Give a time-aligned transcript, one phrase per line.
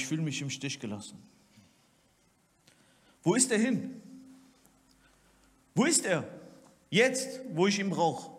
[0.00, 1.18] ich fühle mich im Stich gelassen.
[3.22, 4.00] Wo ist er hin?
[5.74, 6.26] Wo ist er?
[6.88, 8.30] Jetzt, wo ich ihn brauche.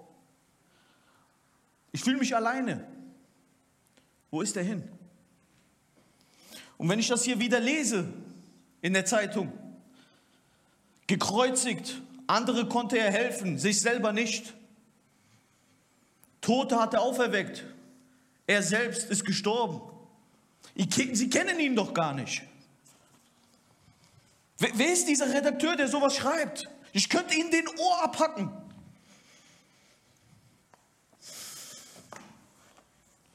[1.92, 2.86] Ich fühle mich alleine.
[4.32, 4.84] Wo ist er hin?
[6.78, 8.12] Und wenn ich das hier wieder lese
[8.82, 9.52] in der Zeitung,
[11.06, 14.56] gekreuzigt, andere konnte er helfen, sich selber nicht.
[16.40, 17.66] Tote hat er auferweckt,
[18.48, 19.91] er selbst ist gestorben.
[20.76, 22.44] Sie kennen ihn doch gar nicht.
[24.58, 26.70] Wer ist dieser Redakteur, der sowas schreibt?
[26.94, 28.52] Ich könnte ihn den Ohr abhacken.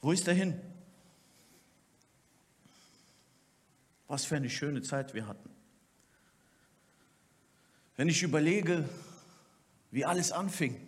[0.03, 0.61] Wo ist er hin?
[4.06, 5.50] Was für eine schöne Zeit wir hatten.
[7.97, 8.89] Wenn ich überlege,
[9.91, 10.87] wie alles anfing,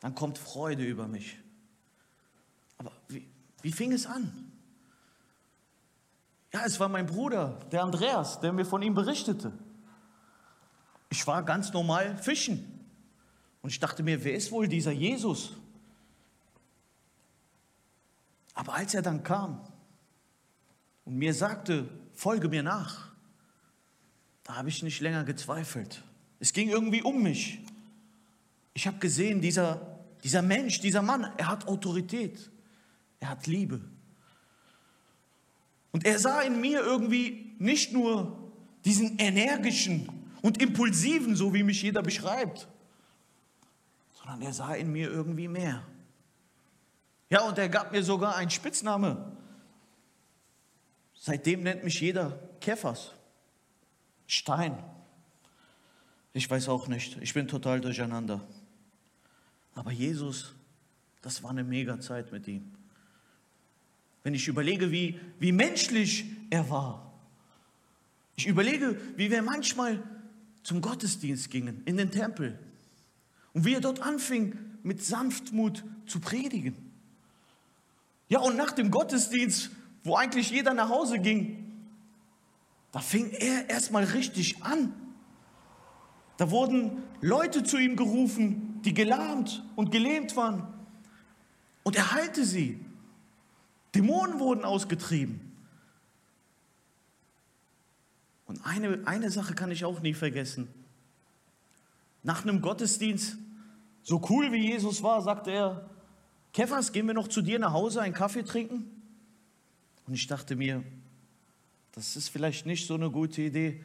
[0.00, 1.38] dann kommt Freude über mich.
[2.76, 3.26] Aber wie,
[3.62, 4.49] wie fing es an?
[6.52, 9.52] Ja, es war mein Bruder, der Andreas, der mir von ihm berichtete.
[11.08, 12.80] Ich war ganz normal fischen.
[13.62, 15.52] Und ich dachte mir, wer ist wohl dieser Jesus?
[18.54, 19.60] Aber als er dann kam
[21.04, 23.10] und mir sagte, folge mir nach,
[24.44, 26.02] da habe ich nicht länger gezweifelt.
[26.40, 27.60] Es ging irgendwie um mich.
[28.74, 32.50] Ich habe gesehen, dieser, dieser Mensch, dieser Mann, er hat Autorität,
[33.20, 33.80] er hat Liebe.
[35.92, 38.52] Und er sah in mir irgendwie nicht nur
[38.84, 40.08] diesen energischen
[40.42, 42.68] und impulsiven, so wie mich jeder beschreibt,
[44.14, 45.82] sondern er sah in mir irgendwie mehr.
[47.28, 49.36] Ja, und er gab mir sogar einen Spitzname.
[51.14, 53.12] Seitdem nennt mich jeder Käfers.
[54.26, 54.82] Stein.
[56.32, 57.18] Ich weiß auch nicht.
[57.20, 58.40] Ich bin total durcheinander.
[59.74, 60.54] Aber Jesus,
[61.22, 62.72] das war eine mega Zeit mit ihm.
[64.22, 67.12] Wenn ich überlege, wie, wie menschlich er war.
[68.36, 70.02] Ich überlege, wie wir manchmal
[70.62, 72.58] zum Gottesdienst gingen, in den Tempel.
[73.52, 76.74] Und wie er dort anfing, mit Sanftmut zu predigen.
[78.28, 79.70] Ja, und nach dem Gottesdienst,
[80.04, 81.70] wo eigentlich jeder nach Hause ging,
[82.92, 84.92] da fing er erstmal richtig an.
[86.36, 90.66] Da wurden Leute zu ihm gerufen, die gelahmt und gelähmt waren.
[91.82, 92.80] Und er heilte sie.
[93.94, 95.40] Dämonen wurden ausgetrieben.
[98.46, 100.68] Und eine, eine Sache kann ich auch nie vergessen.
[102.22, 103.36] Nach einem Gottesdienst,
[104.02, 105.90] so cool wie Jesus war, sagte er,
[106.52, 108.90] Kephas, gehen wir noch zu dir nach Hause einen Kaffee trinken?
[110.06, 110.82] Und ich dachte mir,
[111.92, 113.84] das ist vielleicht nicht so eine gute Idee.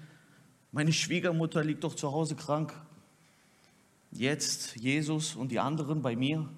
[0.71, 2.73] Meine Schwiegermutter liegt doch zu Hause krank.
[4.11, 6.49] Jetzt Jesus und die anderen bei mir.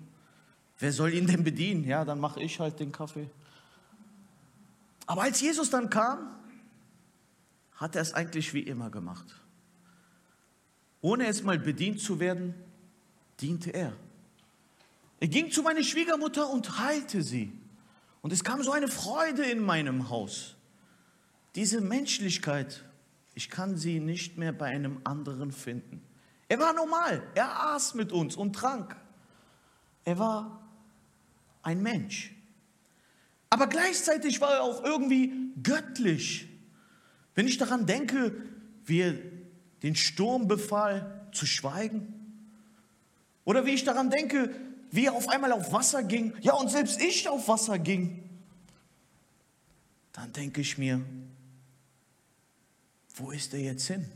[0.79, 1.83] Wer soll ihn denn bedienen?
[1.83, 3.29] Ja, dann mache ich halt den Kaffee.
[5.05, 6.35] Aber als Jesus dann kam,
[7.75, 9.41] hat er es eigentlich wie immer gemacht.
[11.01, 12.53] Ohne es mal bedient zu werden,
[13.39, 13.93] diente er.
[15.19, 17.51] Er ging zu meiner Schwiegermutter und heilte sie.
[18.21, 20.55] Und es kam so eine Freude in meinem Haus.
[21.55, 22.83] Diese Menschlichkeit,
[23.33, 26.01] ich kann sie nicht mehr bei einem anderen finden.
[26.49, 28.95] Er war normal, er aß mit uns und trank.
[30.03, 30.66] Er war
[31.67, 32.33] ein Mensch.
[33.49, 36.47] Aber gleichzeitig war er auch irgendwie göttlich.
[37.35, 38.33] Wenn ich daran denke,
[38.85, 39.15] wie er
[39.83, 42.13] den Sturm befahl zu schweigen.
[43.43, 44.55] Oder wie ich daran denke,
[44.91, 46.33] wie er auf einmal auf Wasser ging.
[46.41, 48.23] Ja, und selbst ich auf Wasser ging.
[50.13, 51.01] Dann denke ich mir,
[53.15, 54.09] wo ist er jetzt hin?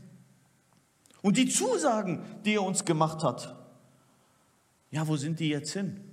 [1.20, 3.54] Und die Zusagen, die er uns gemacht hat,
[4.90, 6.11] ja, wo sind die jetzt hin?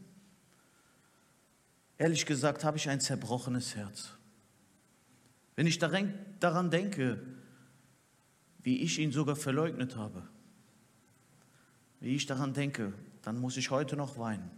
[1.99, 4.11] Ehrlich gesagt habe ich ein zerbrochenes Herz.
[5.55, 7.21] Wenn ich daran denke,
[8.63, 10.23] wie ich ihn sogar verleugnet habe,
[11.99, 14.49] wie ich daran denke, dann muss ich heute noch weinen.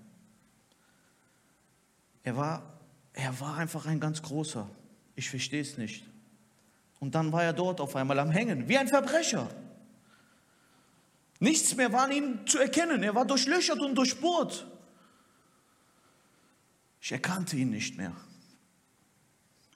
[2.23, 2.79] Er war,
[3.13, 4.69] er war einfach ein ganz großer.
[5.15, 6.05] Ich verstehe es nicht.
[6.99, 9.49] Und dann war er dort auf einmal am Hängen, wie ein Verbrecher.
[11.39, 13.01] Nichts mehr war an ihm zu erkennen.
[13.01, 14.67] Er war durchlöchert und durchbohrt.
[17.01, 18.15] Ich erkannte ihn nicht mehr.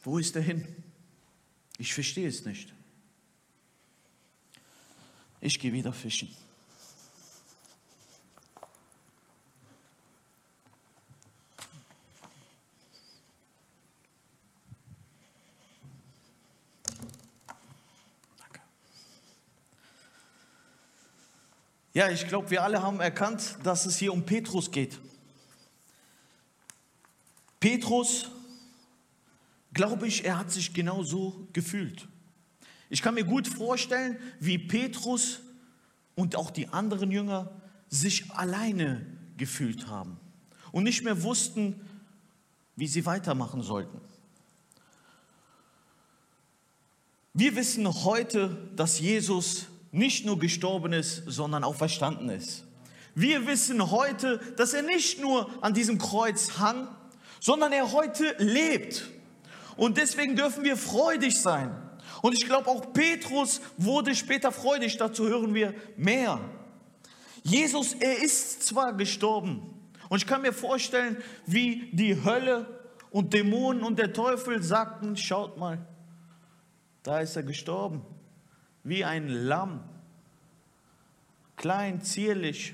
[0.03, 0.65] Wo ist er hin?
[1.79, 2.71] Ich verstehe es nicht.
[5.41, 6.29] Ich gehe wieder fischen.
[21.93, 24.99] Ja, ich glaube, wir alle haben erkannt, dass es hier um Petrus geht.
[27.59, 28.29] Petrus,
[29.73, 32.07] glaube ich, er hat sich genau so gefühlt.
[32.89, 35.39] Ich kann mir gut vorstellen, wie Petrus
[36.15, 37.51] und auch die anderen Jünger
[37.89, 39.05] sich alleine
[39.37, 40.19] gefühlt haben
[40.71, 41.79] und nicht mehr wussten,
[42.75, 43.99] wie sie weitermachen sollten.
[47.33, 52.63] Wir wissen heute, dass Jesus nicht nur gestorben ist, sondern auch verstanden ist.
[53.13, 56.87] Wir wissen heute, dass er nicht nur an diesem Kreuz hang,
[57.45, 59.07] sondern er heute lebt.
[59.77, 61.69] Und deswegen dürfen wir freudig sein.
[62.23, 64.97] Und ich glaube, auch Petrus wurde später freudig.
[64.97, 66.39] Dazu hören wir mehr.
[67.43, 69.61] Jesus, er ist zwar gestorben.
[70.09, 72.65] Und ich kann mir vorstellen, wie die Hölle
[73.11, 75.77] und Dämonen und der Teufel sagten, schaut mal,
[77.03, 78.01] da ist er gestorben.
[78.83, 79.83] Wie ein Lamm.
[81.57, 82.73] Klein, zierlich.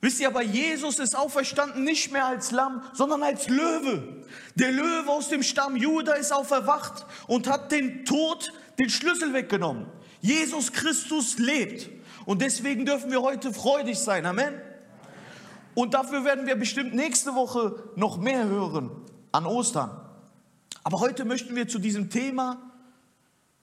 [0.00, 4.22] Wisst ihr aber, Jesus ist auferstanden nicht mehr als Lamm, sondern als Löwe.
[4.54, 9.86] Der Löwe aus dem Stamm Juda ist auferwacht und hat den Tod, den Schlüssel weggenommen.
[10.20, 11.88] Jesus Christus lebt.
[12.26, 14.26] Und deswegen dürfen wir heute freudig sein.
[14.26, 14.54] Amen.
[15.74, 18.90] Und dafür werden wir bestimmt nächste Woche noch mehr hören
[19.32, 19.90] an Ostern.
[20.82, 22.70] Aber heute möchten wir zu diesem Thema,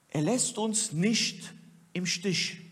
[0.10, 1.54] er lässt uns nicht
[1.94, 2.63] im Stich.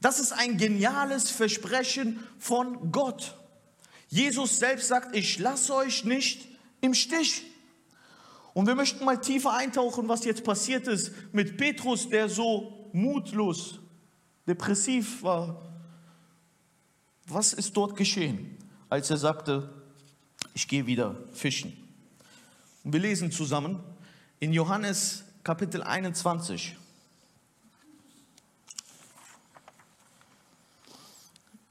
[0.00, 3.36] Das ist ein geniales Versprechen von Gott.
[4.08, 6.48] Jesus selbst sagt, ich lasse euch nicht
[6.80, 7.42] im Stich.
[8.54, 13.80] Und wir möchten mal tiefer eintauchen, was jetzt passiert ist mit Petrus, der so mutlos,
[14.46, 15.68] depressiv war.
[17.26, 18.56] Was ist dort geschehen,
[18.88, 19.68] als er sagte,
[20.54, 21.76] ich gehe wieder fischen?
[22.84, 23.80] Und wir lesen zusammen
[24.40, 26.77] in Johannes Kapitel 21.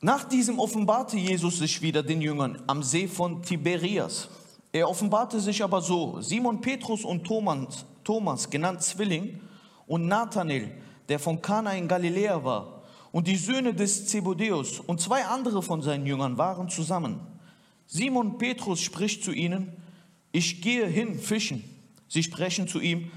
[0.02, 4.30] Nach diesem offenbarte Jesus sich wieder den Jüngern am See von Tiberias.
[4.72, 9.40] Er offenbarte sich aber so: Simon Petrus und Thomas, Thomas genannt Zwilling,
[9.88, 10.70] und Nathanael,
[11.10, 15.82] der von Kana in Galiläa war, und die Söhne des Zebedeus und zwei andere von
[15.82, 17.20] seinen Jüngern waren zusammen.
[17.88, 19.82] Simon Petrus spricht zu ihnen:
[20.32, 21.64] Ich gehe hin fischen.
[22.08, 23.10] Sie sprechen zu ihm: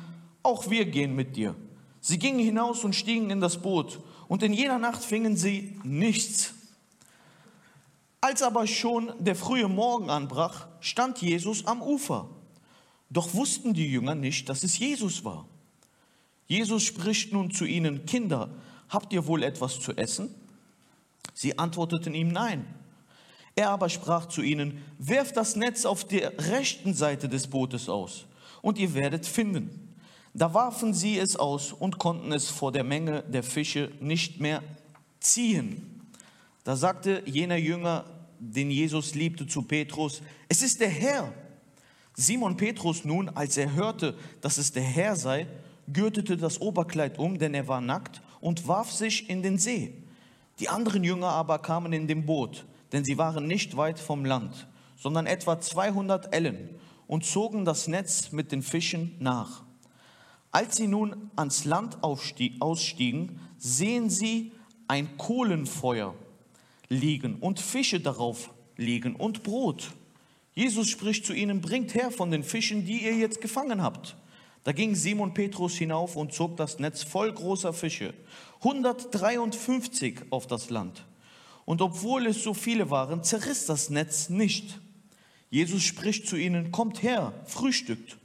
[0.43, 1.55] Auch wir gehen mit dir.
[2.01, 6.55] Sie gingen hinaus und stiegen in das Boot, und in jener Nacht fingen sie nichts.
[8.21, 12.29] Als aber schon der frühe Morgen anbrach, stand Jesus am Ufer.
[13.09, 15.47] Doch wussten die Jünger nicht, dass es Jesus war.
[16.47, 18.51] Jesus spricht nun zu ihnen, Kinder,
[18.89, 20.35] habt ihr wohl etwas zu essen?
[21.33, 22.67] Sie antworteten ihm nein.
[23.57, 28.27] Er aber sprach zu ihnen, werft das Netz auf der rechten Seite des Bootes aus,
[28.63, 29.95] und ihr werdet finden.
[30.35, 34.63] Da warfen sie es aus und konnten es vor der Menge der Fische nicht mehr
[35.19, 35.90] ziehen.
[36.71, 38.05] Da sagte jener Jünger,
[38.39, 41.33] den Jesus liebte, zu Petrus, es ist der Herr.
[42.15, 45.49] Simon Petrus nun, als er hörte, dass es der Herr sei,
[45.93, 49.95] gürtete das Oberkleid um, denn er war nackt, und warf sich in den See.
[50.61, 54.69] Die anderen Jünger aber kamen in dem Boot, denn sie waren nicht weit vom Land,
[54.97, 56.69] sondern etwa 200 Ellen,
[57.09, 59.65] und zogen das Netz mit den Fischen nach.
[60.53, 64.53] Als sie nun ans Land ausstiegen, sehen sie
[64.87, 66.15] ein Kohlenfeuer
[66.91, 69.93] liegen und Fische darauf liegen und Brot.
[70.53, 74.17] Jesus spricht zu ihnen, bringt her von den Fischen, die ihr jetzt gefangen habt.
[74.65, 78.13] Da ging Simon Petrus hinauf und zog das Netz voll großer Fische,
[78.59, 81.07] 153 auf das Land.
[81.65, 84.81] Und obwohl es so viele waren, zerriss das Netz nicht.
[85.51, 88.19] Jesus spricht zu ihnen, kommt her, frühstückt.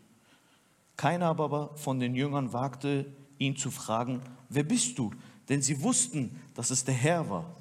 [0.97, 3.05] Keiner aber von den Jüngern wagte,
[3.37, 5.11] ihn zu fragen, wer bist du?
[5.47, 7.55] Denn sie wussten, dass es der Herr war.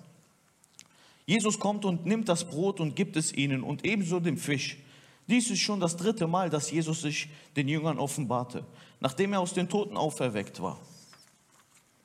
[1.26, 4.78] Jesus kommt und nimmt das Brot und gibt es ihnen und ebenso dem Fisch.
[5.26, 8.66] Dies ist schon das dritte Mal, dass Jesus sich den Jüngern offenbarte,
[9.00, 10.78] nachdem er aus den Toten auferweckt war.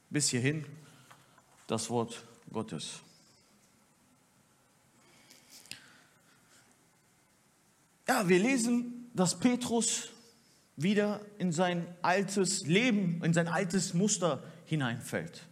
[0.10, 0.66] Bis hierhin
[1.68, 3.02] das Wort Gottes.
[8.08, 10.10] Ja, wir lesen, dass Petrus
[10.78, 15.46] wieder in sein altes Leben, in sein altes Muster hineinfällt.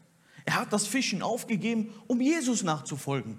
[0.45, 3.38] Er hat das Fischen aufgegeben, um Jesus nachzufolgen.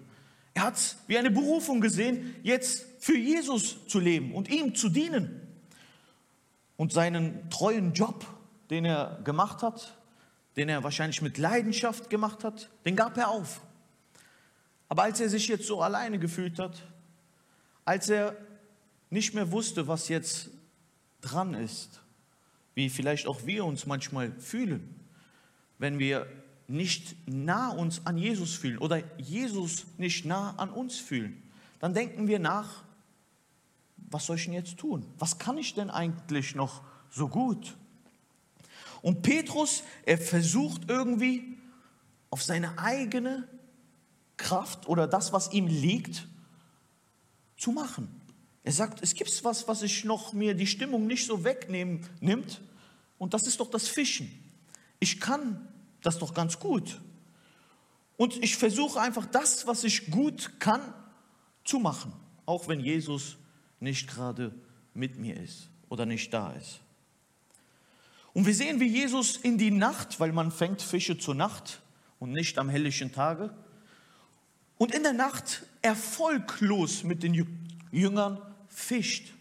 [0.58, 4.88] Er hat es wie eine Berufung gesehen, jetzt für Jesus zu leben und ihm zu
[4.88, 5.40] dienen.
[6.76, 8.26] Und seinen treuen Job,
[8.68, 9.96] den er gemacht hat,
[10.56, 13.60] den er wahrscheinlich mit Leidenschaft gemacht hat, den gab er auf.
[14.88, 16.82] Aber als er sich jetzt so alleine gefühlt hat,
[17.84, 18.34] als er
[19.10, 20.50] nicht mehr wusste, was jetzt
[21.20, 22.00] dran ist,
[22.74, 25.06] wie vielleicht auch wir uns manchmal fühlen,
[25.78, 26.26] wenn wir
[26.68, 31.42] nicht nah uns an Jesus fühlen oder Jesus nicht nah an uns fühlen,
[31.80, 32.84] dann denken wir nach,
[33.96, 35.06] was soll ich denn jetzt tun?
[35.18, 37.76] Was kann ich denn eigentlich noch so gut?
[39.02, 41.56] Und Petrus, er versucht irgendwie
[42.30, 43.48] auf seine eigene
[44.36, 46.28] Kraft oder das, was ihm liegt,
[47.56, 48.08] zu machen.
[48.62, 52.60] Er sagt, es gibt was, was ich noch mir die Stimmung nicht so wegnehmen nimmt,
[53.18, 54.30] und das ist doch das Fischen.
[55.00, 55.66] Ich kann
[56.02, 57.00] das doch ganz gut.
[58.16, 60.80] Und ich versuche einfach das, was ich gut kann,
[61.64, 62.12] zu machen,
[62.46, 63.36] auch wenn Jesus
[63.80, 64.54] nicht gerade
[64.94, 66.80] mit mir ist oder nicht da ist.
[68.32, 71.80] Und wir sehen, wie Jesus in die Nacht, weil man fängt Fische zur Nacht
[72.18, 73.54] und nicht am helllichen Tage,
[74.78, 77.46] und in der Nacht erfolglos mit den
[77.90, 79.32] Jüngern fischt,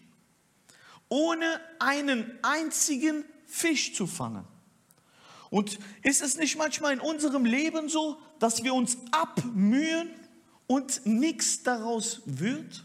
[1.08, 4.44] ohne einen einzigen Fisch zu fangen.
[5.50, 10.10] Und ist es nicht manchmal in unserem Leben so, dass wir uns abmühen
[10.66, 12.84] und nichts daraus wird?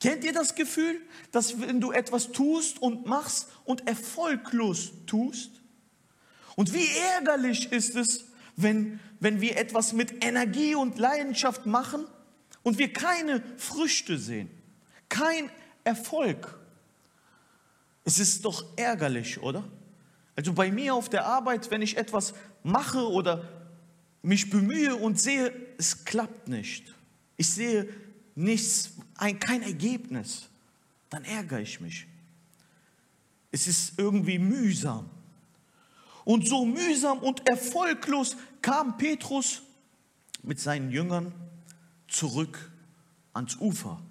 [0.00, 1.00] Kennt ihr das Gefühl,
[1.32, 5.50] dass wenn du etwas tust und machst und erfolglos tust?
[6.54, 12.06] Und wie ärgerlich ist es, wenn, wenn wir etwas mit Energie und Leidenschaft machen
[12.62, 14.50] und wir keine Früchte sehen,
[15.08, 15.50] kein
[15.84, 16.58] Erfolg.
[18.04, 19.64] Es ist doch ärgerlich, oder?
[20.36, 23.48] Also bei mir auf der Arbeit, wenn ich etwas mache oder
[24.22, 26.94] mich bemühe und sehe, es klappt nicht.
[27.36, 27.88] Ich sehe
[28.34, 30.48] nichts, ein, kein Ergebnis.
[31.08, 32.06] Dann ärgere ich mich.
[33.50, 35.08] Es ist irgendwie mühsam.
[36.24, 39.62] Und so mühsam und erfolglos kam Petrus
[40.42, 41.32] mit seinen Jüngern
[42.08, 42.70] zurück
[43.32, 44.02] ans Ufer.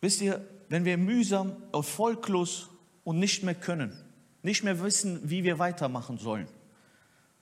[0.00, 2.70] Wisst ihr, wenn wir mühsam, erfolglos
[3.04, 3.94] und nicht mehr können,
[4.42, 6.48] nicht mehr wissen, wie wir weitermachen sollen,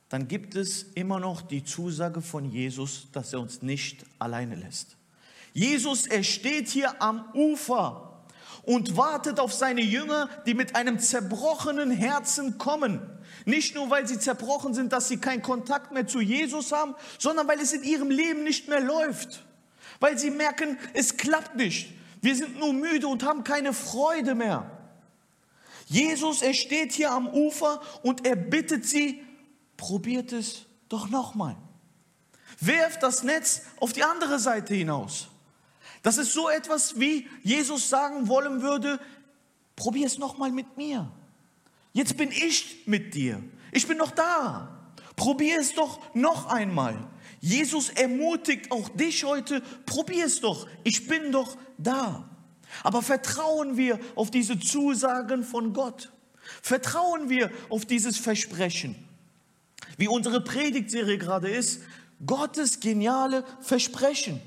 [0.09, 4.97] dann gibt es immer noch die Zusage von Jesus, dass er uns nicht alleine lässt.
[5.53, 8.21] Jesus, er steht hier am Ufer
[8.65, 13.01] und wartet auf seine Jünger, die mit einem zerbrochenen Herzen kommen.
[13.45, 17.47] Nicht nur, weil sie zerbrochen sind, dass sie keinen Kontakt mehr zu Jesus haben, sondern
[17.47, 19.45] weil es in ihrem Leben nicht mehr läuft.
[20.01, 22.00] Weil sie merken, es klappt nicht.
[22.21, 24.71] Wir sind nur müde und haben keine Freude mehr.
[25.87, 29.25] Jesus, er steht hier am Ufer und er bittet sie,
[29.77, 31.57] probiert es doch nochmal.
[32.61, 35.29] Werft das Netz auf die andere Seite hinaus.
[36.03, 39.01] Das ist so etwas, wie Jesus sagen wollen würde,
[39.77, 41.11] probier es nochmal mit mir.
[41.93, 43.43] Jetzt bin ich mit dir.
[43.73, 44.95] Ich bin noch da.
[45.17, 46.97] Probier es doch noch einmal.
[47.41, 50.69] Jesus ermutigt auch dich heute, probier es doch.
[50.85, 52.29] Ich bin doch da.
[52.83, 56.13] Aber vertrauen wir auf diese Zusagen von Gott?
[56.63, 58.95] Vertrauen wir auf dieses Versprechen?
[59.97, 61.83] Wie unsere Predigtserie gerade ist,
[62.25, 64.41] Gottes geniale Versprechen.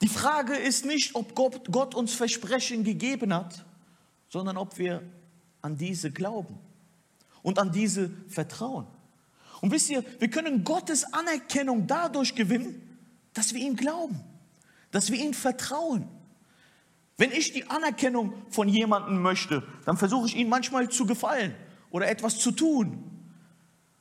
[0.00, 3.64] Die Frage ist nicht, ob Gott, Gott uns Versprechen gegeben hat,
[4.28, 5.02] sondern ob wir
[5.62, 6.58] an diese glauben
[7.42, 8.86] und an diese vertrauen.
[9.64, 12.98] Und wisst ihr, wir können Gottes Anerkennung dadurch gewinnen,
[13.32, 14.20] dass wir ihm glauben,
[14.90, 16.06] dass wir ihm vertrauen.
[17.16, 21.54] Wenn ich die Anerkennung von jemandem möchte, dann versuche ich ihn manchmal zu gefallen
[21.90, 23.10] oder etwas zu tun.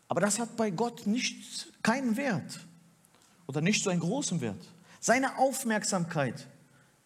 [0.09, 2.59] Aber das hat bei Gott nicht, keinen Wert
[3.47, 4.65] oder nicht so einen großen Wert.
[4.99, 6.45] Seine Aufmerksamkeit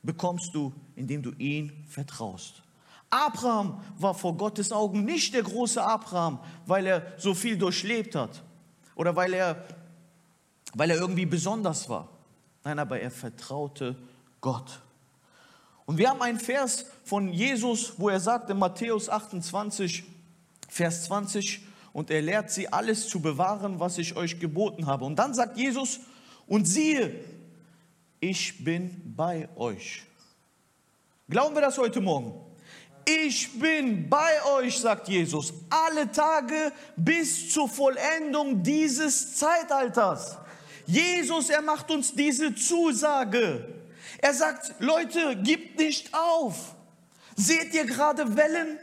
[0.02, 2.64] bekommst du, indem du ihn vertraust.
[3.12, 8.44] Abraham war vor Gottes Augen nicht der große Abraham, weil er so viel durchlebt hat
[8.98, 9.64] oder weil er,
[10.74, 12.10] weil er irgendwie besonders war.
[12.64, 13.96] Nein, aber er vertraute
[14.42, 14.82] Gott.
[15.86, 20.04] Und wir haben einen Vers von Jesus, wo er sagt in Matthäus 28,
[20.68, 21.62] Vers 20,
[21.94, 25.06] und er lehrt sie alles zu bewahren, was ich euch geboten habe.
[25.06, 26.00] Und dann sagt Jesus,
[26.48, 27.24] und siehe,
[28.20, 30.04] ich bin bei euch.
[31.30, 32.34] Glauben wir das heute Morgen?
[33.10, 40.36] Ich bin bei euch, sagt Jesus, alle Tage bis zur Vollendung dieses Zeitalters.
[40.86, 43.66] Jesus, er macht uns diese Zusage.
[44.18, 46.76] Er sagt, Leute, gibt nicht auf.
[47.38, 48.78] Seht ihr gerade Wellen?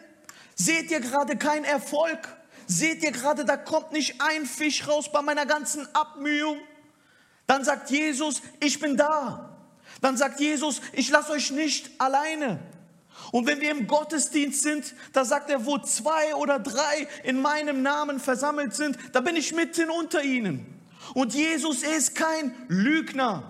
[0.54, 2.26] Seht ihr gerade keinen Erfolg?
[2.66, 6.56] Seht ihr gerade, da kommt nicht ein Fisch raus bei meiner ganzen Abmühung?
[7.46, 9.58] Dann sagt Jesus, ich bin da.
[10.00, 12.58] Dann sagt Jesus, ich lasse euch nicht alleine.
[13.34, 17.82] Und wenn wir im Gottesdienst sind, da sagt er, wo zwei oder drei in meinem
[17.82, 20.64] Namen versammelt sind, da bin ich mitten unter ihnen.
[21.14, 23.42] Und Jesus ist kein Lügner.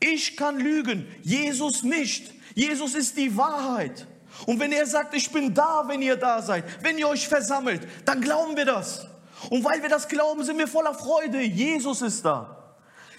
[0.00, 2.34] Ich kann lügen, Jesus nicht.
[2.56, 4.08] Jesus ist die Wahrheit.
[4.46, 7.86] Und wenn er sagt, ich bin da, wenn ihr da seid, wenn ihr euch versammelt,
[8.04, 9.06] dann glauben wir das.
[9.48, 11.40] Und weil wir das glauben, sind wir voller Freude.
[11.40, 12.74] Jesus ist da.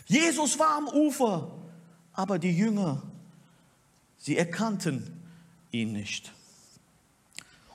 [0.08, 1.53] Jesus war am Ufer,
[2.12, 3.01] aber die Jünger,
[4.18, 5.21] sie erkannten
[5.72, 6.32] ihn nicht.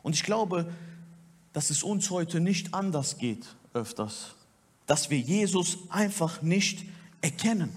[0.03, 0.73] Und ich glaube,
[1.53, 4.35] dass es uns heute nicht anders geht öfters,
[4.87, 6.85] dass wir Jesus einfach nicht
[7.21, 7.77] erkennen.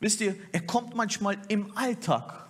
[0.00, 2.46] Wisst ihr, er kommt manchmal im Alltag.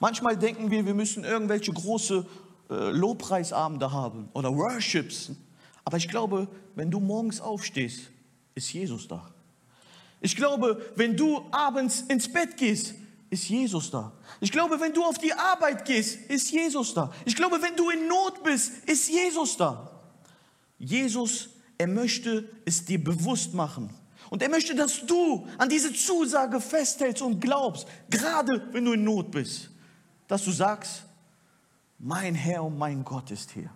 [0.00, 2.26] Manchmal denken wir, wir müssen irgendwelche große
[2.68, 5.32] äh, Lobpreisabende haben oder Worships.
[5.84, 8.10] Aber ich glaube, wenn du morgens aufstehst,
[8.54, 9.30] ist Jesus da.
[10.20, 12.94] Ich glaube, wenn du abends ins Bett gehst,
[13.30, 14.12] ist Jesus da.
[14.40, 17.12] Ich glaube, wenn du auf die Arbeit gehst, ist Jesus da.
[17.24, 19.88] Ich glaube, wenn du in Not bist, ist Jesus da.
[20.78, 23.94] Jesus, er möchte es dir bewusst machen.
[24.30, 29.04] Und er möchte, dass du an diese Zusage festhältst und glaubst, gerade wenn du in
[29.04, 29.70] Not bist,
[30.26, 31.04] dass du sagst,
[31.98, 33.70] mein Herr und mein Gott ist hier.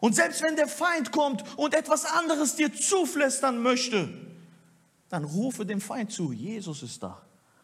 [0.00, 4.08] Und selbst wenn der Feind kommt und etwas anderes dir zuflüstern möchte,
[5.10, 7.20] dann rufe dem Feind zu, Jesus ist da.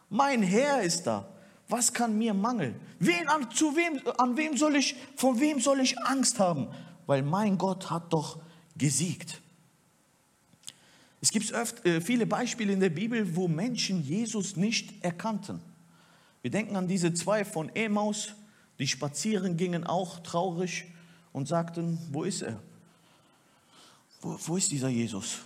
[0.09, 1.29] Mein Herr ist da.
[1.69, 2.77] Was kann mir mangeln?
[2.99, 6.69] Wen, an, zu wem, an wem soll ich, von wem soll ich Angst haben?
[7.07, 8.39] Weil mein Gott hat doch
[8.77, 9.41] gesiegt.
[11.21, 15.61] Es gibt öft, äh, viele Beispiele in der Bibel, wo Menschen Jesus nicht erkannten.
[16.43, 18.35] Wir denken an diese zwei von Emaus,
[18.79, 20.85] die spazieren gingen, auch traurig
[21.33, 22.63] und sagten, wo ist er?
[24.21, 25.39] Wo, wo ist dieser Jesus?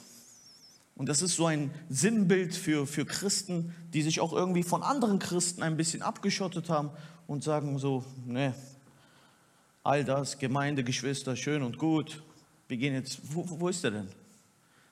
[1.00, 5.18] Und das ist so ein Sinnbild für, für Christen, die sich auch irgendwie von anderen
[5.18, 6.90] Christen ein bisschen abgeschottet haben
[7.26, 8.54] und sagen so, ne,
[9.82, 12.22] all das, Gemeinde, Geschwister, schön und gut,
[12.68, 14.08] wir gehen jetzt, wo, wo ist er denn?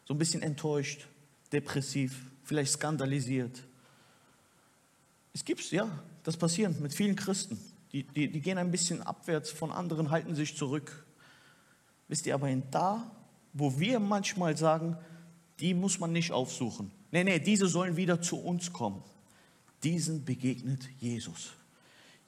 [0.07, 1.07] So ein bisschen enttäuscht,
[1.53, 3.63] depressiv, vielleicht skandalisiert.
[5.35, 5.91] Es gibt ja,
[6.23, 7.61] das passiert mit vielen Christen.
[7.93, 11.05] Die, die, die gehen ein bisschen abwärts von anderen, halten sich zurück.
[12.09, 13.11] Wisst ihr, aber da,
[13.53, 14.97] wo wir manchmal sagen,
[15.61, 16.91] die muss man nicht aufsuchen.
[17.11, 19.03] Nee, nee, diese sollen wieder zu uns kommen.
[19.83, 21.53] Diesen begegnet Jesus.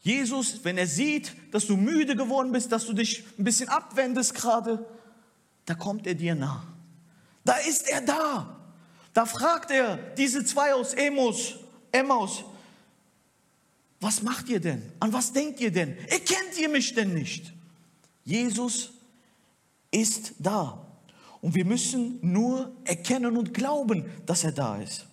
[0.03, 4.35] Jesus, wenn er sieht, dass du müde geworden bist, dass du dich ein bisschen abwendest
[4.35, 4.87] gerade,
[5.67, 6.67] da kommt er dir nah.
[7.45, 8.57] Da ist er da.
[9.13, 11.57] Da fragt er diese zwei aus Emos,
[11.93, 12.45] Emmaus,
[14.01, 14.83] was macht ihr denn?
[15.01, 15.99] An was denkt ihr denn?
[16.09, 17.53] Erkennt ihr mich denn nicht?
[18.25, 18.93] Jesus
[19.91, 20.87] ist da.
[21.41, 25.07] Und wir müssen nur erkennen und glauben, dass er da ist.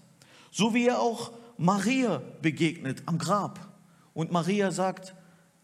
[0.51, 3.59] So wie er auch Maria begegnet am Grab.
[4.13, 5.13] Und Maria sagt,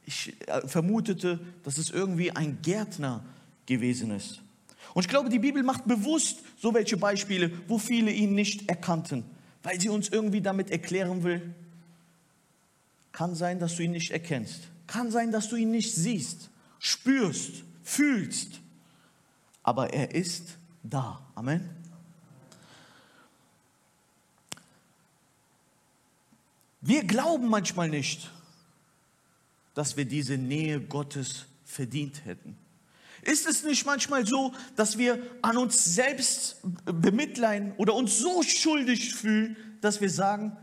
[0.06, 3.24] ich äh, vermutete, dass es irgendwie ein Gärtner
[3.66, 4.42] gewesen ist.
[4.94, 9.24] Und ich glaube, die Bibel macht bewusst so welche Beispiele, wo viele ihn nicht erkannten,
[9.64, 11.54] weil sie uns irgendwie damit erklären will,
[13.12, 14.62] kann sein, dass du ihn nicht erkennst.
[14.88, 16.50] Kann sein, dass du ihn nicht siehst,
[16.80, 18.60] spürst, fühlst.
[19.64, 21.22] Aber er ist da.
[21.36, 21.70] Amen.
[26.82, 28.30] Wir glauben manchmal nicht,
[29.74, 32.58] dass wir diese Nähe Gottes verdient hätten.
[33.22, 39.16] Ist es nicht manchmal so, dass wir an uns selbst bemitleiden oder uns so schuldig
[39.16, 40.58] fühlen, dass wir sagen,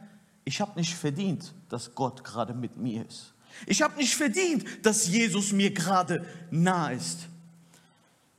[0.45, 3.33] ich habe nicht verdient, dass Gott gerade mit mir ist.
[3.67, 7.30] Ich habe nicht verdient, dass Jesus mir gerade nah ist.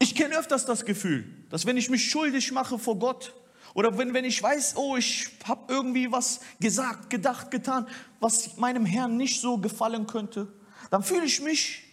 [0.02, 3.36] Ich kenne öfters das Gefühl, dass wenn ich mich schuldig mache vor Gott
[3.76, 7.86] oder wenn, wenn ich weiß, oh, ich habe irgendwie was gesagt, gedacht, getan,
[8.20, 10.52] was meinem Herrn nicht so gefallen könnte,
[10.90, 11.84] dann fühle ich mich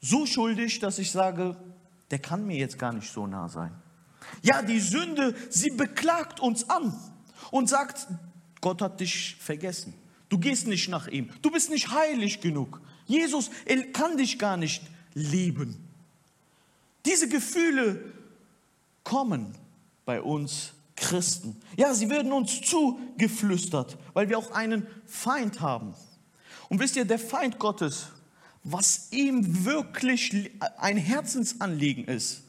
[0.00, 1.58] so schuldig, dass ich sage,
[2.10, 3.74] der kann mir jetzt gar nicht so nah sein.
[4.40, 6.98] Ja, die Sünde, sie beklagt uns an
[7.50, 8.06] und sagt,
[8.62, 9.92] Gott hat dich vergessen.
[10.30, 11.28] Du gehst nicht nach ihm.
[11.42, 12.80] Du bist nicht heilig genug.
[13.04, 15.83] Jesus, er kann dich gar nicht lieben.
[17.04, 18.12] Diese Gefühle
[19.02, 19.54] kommen
[20.04, 21.60] bei uns Christen.
[21.76, 25.94] Ja, sie werden uns zugeflüstert, weil wir auch einen Feind haben.
[26.68, 28.06] Und wisst ihr, der Feind Gottes,
[28.62, 32.42] was ihm wirklich ein Herzensanliegen ist,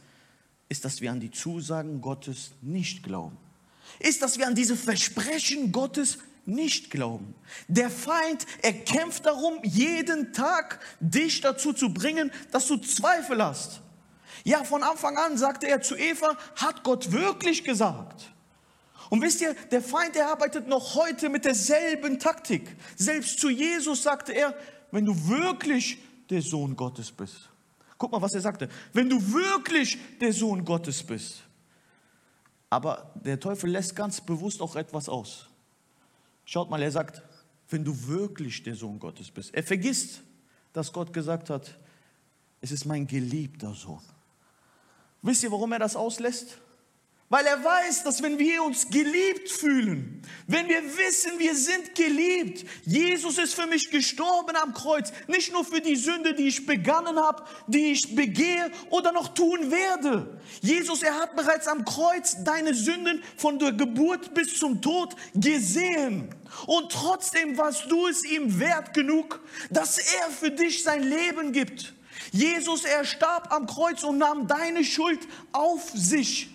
[0.70, 3.38] ist, dass wir an die Zusagen Gottes nicht glauben
[4.00, 7.34] ist, dass wir an diese Versprechen Gottes nicht glauben.
[7.68, 13.82] Der Feind, er kämpft darum, jeden Tag dich dazu zu bringen, dass du Zweifel hast.
[14.46, 18.32] Ja, von Anfang an sagte er zu Eva, hat Gott wirklich gesagt?
[19.10, 22.76] Und wisst ihr, der Feind, er arbeitet noch heute mit derselben Taktik.
[22.96, 24.56] Selbst zu Jesus sagte er,
[24.92, 25.98] wenn du wirklich
[26.30, 27.50] der Sohn Gottes bist.
[27.98, 28.70] Guck mal, was er sagte.
[28.94, 31.42] Wenn du wirklich der Sohn Gottes bist.
[32.70, 35.48] Aber der Teufel lässt ganz bewusst auch etwas aus.
[36.46, 37.24] Schaut mal, er sagt,
[37.70, 39.56] wenn du wirklich der Sohn Gottes bist.
[39.56, 40.22] Er vergisst,
[40.72, 41.80] dass Gott gesagt hat,
[42.62, 44.02] es ist mein geliebter Sohn.
[45.26, 46.60] Wisst ihr, warum er das auslässt?
[47.30, 52.64] Weil er weiß, dass wenn wir uns geliebt fühlen, wenn wir wissen, wir sind geliebt,
[52.86, 57.18] Jesus ist für mich gestorben am Kreuz, nicht nur für die Sünde, die ich begangen
[57.18, 60.40] habe, die ich begehe oder noch tun werde.
[60.62, 66.30] Jesus, er hat bereits am Kreuz deine Sünden von der Geburt bis zum Tod gesehen.
[66.68, 71.95] Und trotzdem warst du es ihm wert genug, dass er für dich sein Leben gibt.
[72.36, 76.50] Jesus, er starb am Kreuz und nahm deine Schuld auf sich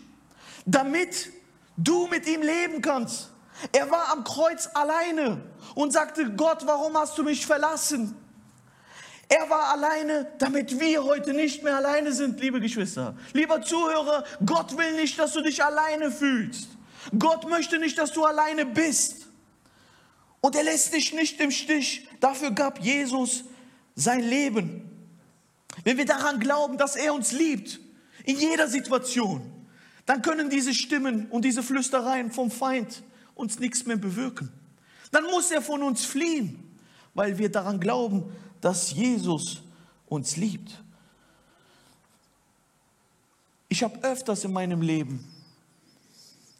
[0.66, 1.32] damit
[1.76, 3.30] du mit ihm leben kannst.
[3.72, 5.42] Er war am Kreuz alleine
[5.74, 8.16] und sagte, Gott, warum hast du mich verlassen?
[9.28, 13.14] Er war alleine, damit wir heute nicht mehr alleine sind, liebe Geschwister.
[13.32, 16.68] Lieber Zuhörer, Gott will nicht, dass du dich alleine fühlst.
[17.16, 19.28] Gott möchte nicht, dass du alleine bist.
[20.40, 22.08] Und er lässt dich nicht im Stich.
[22.18, 23.44] Dafür gab Jesus
[23.94, 24.89] sein Leben.
[25.84, 27.80] Wenn wir daran glauben, dass er uns liebt,
[28.24, 29.42] in jeder Situation,
[30.06, 33.02] dann können diese Stimmen und diese Flüstereien vom Feind
[33.34, 34.50] uns nichts mehr bewirken.
[35.10, 36.62] Dann muss er von uns fliehen,
[37.14, 39.62] weil wir daran glauben, dass Jesus
[40.06, 40.82] uns liebt.
[43.68, 45.24] Ich habe öfters in meinem Leben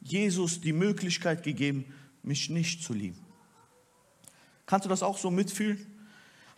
[0.02, 1.84] Jesus die Möglichkeit gegeben,
[2.22, 3.18] mich nicht zu lieben.
[4.64, 5.84] Kannst du das auch so mitfühlen?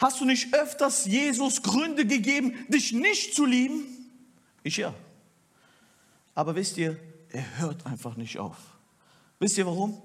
[0.03, 3.85] Hast du nicht öfters Jesus Gründe gegeben, dich nicht zu lieben?
[4.65, 4.93] Ich ja.
[6.35, 6.99] Aber wisst ihr,
[7.31, 8.57] er hört einfach nicht auf.
[9.38, 10.03] Wisst ihr warum?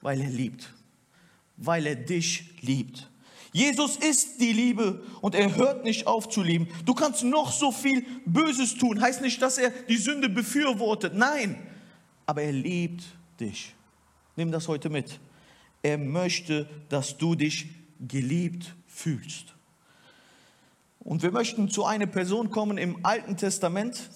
[0.00, 0.72] Weil er liebt.
[1.56, 3.10] Weil er dich liebt.
[3.52, 6.68] Jesus ist die Liebe und er hört nicht auf zu lieben.
[6.84, 9.00] Du kannst noch so viel Böses tun.
[9.00, 11.14] Heißt nicht, dass er die Sünde befürwortet.
[11.14, 11.66] Nein,
[12.26, 13.04] aber er liebt
[13.40, 13.74] dich.
[14.36, 15.18] Nimm das heute mit.
[15.82, 17.66] Er möchte, dass du dich
[18.00, 19.54] geliebt fühlst.
[21.00, 24.10] Und wir möchten zu einer Person kommen im Alten Testament,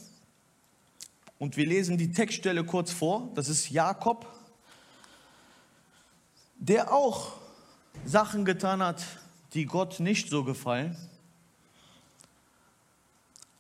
[1.39, 3.31] und wir lesen die Textstelle kurz vor.
[3.35, 4.27] Das ist Jakob,
[6.57, 7.35] der auch
[8.05, 9.05] Sachen getan hat,
[9.55, 10.97] die Gott nicht so gefallen.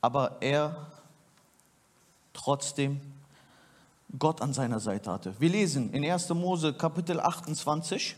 [0.00, 0.90] Aber er
[2.32, 3.00] trotzdem
[4.18, 5.34] Gott an seiner Seite hatte.
[5.38, 6.30] Wir lesen in 1.
[6.30, 8.16] Mose Kapitel 28.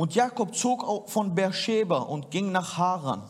[0.00, 3.20] Und Jakob zog von Beersheba und ging nach Haran.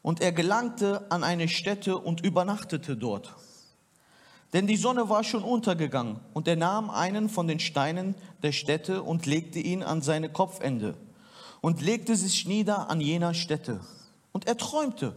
[0.00, 3.34] Und er gelangte an eine Stätte und übernachtete dort.
[4.52, 8.14] Denn die Sonne war schon untergegangen und er nahm einen von den Steinen
[8.44, 10.94] der Stätte und legte ihn an seine Kopfende
[11.62, 13.80] und legte sich nieder an jener Stätte.
[14.30, 15.16] Und er träumte.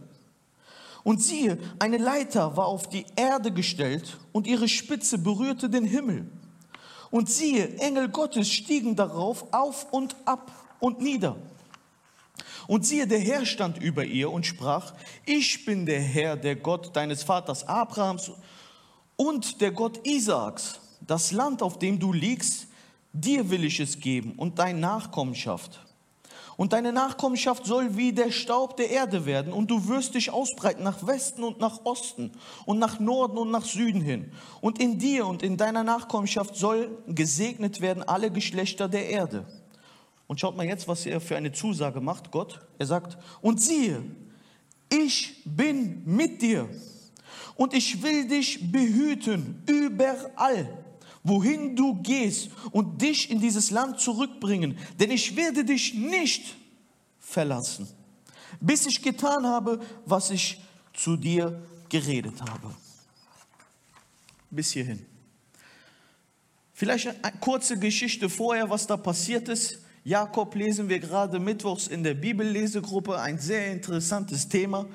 [1.04, 6.28] Und siehe, eine Leiter war auf die Erde gestellt und ihre Spitze berührte den Himmel.
[7.10, 11.36] Und siehe, Engel Gottes stiegen darauf auf und ab und nieder.
[12.66, 14.92] Und siehe, der Herr stand über ihr und sprach,
[15.24, 18.32] ich bin der Herr, der Gott deines Vaters Abrahams
[19.16, 20.80] und der Gott Isaaks.
[21.00, 22.66] Das Land, auf dem du liegst,
[23.12, 25.85] dir will ich es geben und deine Nachkommenschaft.
[26.56, 30.82] Und deine Nachkommenschaft soll wie der Staub der Erde werden und du wirst dich ausbreiten
[30.82, 32.32] nach Westen und nach Osten
[32.64, 34.32] und nach Norden und nach Süden hin.
[34.62, 39.44] Und in dir und in deiner Nachkommenschaft soll gesegnet werden alle Geschlechter der Erde.
[40.26, 42.60] Und schaut mal jetzt, was er für eine Zusage macht, Gott.
[42.78, 44.02] Er sagt, und siehe,
[44.88, 46.68] ich bin mit dir
[47.56, 50.85] und ich will dich behüten überall,
[51.26, 56.54] wohin du gehst und dich in dieses Land zurückbringen, denn ich werde dich nicht
[57.18, 57.88] verlassen,
[58.60, 60.60] bis ich getan habe, was ich
[60.92, 62.74] zu dir geredet habe.
[64.50, 65.04] Bis hierhin.
[66.72, 69.80] Vielleicht eine kurze Geschichte vorher, was da passiert ist.
[70.04, 74.86] Jakob lesen wir gerade mittwochs in der Bibellesegruppe ein sehr interessantes Thema.